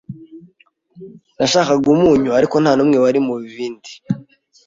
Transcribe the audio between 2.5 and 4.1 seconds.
ntanumwe wari mubibindi.